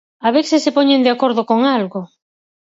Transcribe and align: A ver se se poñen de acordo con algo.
A 0.25 0.29
ver 0.35 0.45
se 0.49 0.57
se 0.65 0.75
poñen 0.77 1.03
de 1.05 1.13
acordo 1.15 1.41
con 1.49 1.59
algo. 1.77 2.01